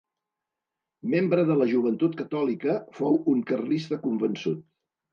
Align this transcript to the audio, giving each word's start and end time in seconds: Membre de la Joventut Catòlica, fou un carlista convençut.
Membre 1.15 1.43
de 1.51 1.59
la 1.59 1.69
Joventut 1.75 2.19
Catòlica, 2.23 2.81
fou 3.03 3.23
un 3.37 3.47
carlista 3.55 4.05
convençut. 4.11 4.69